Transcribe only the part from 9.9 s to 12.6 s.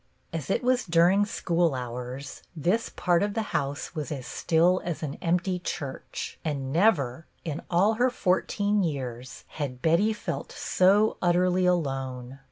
felt so utterly alone.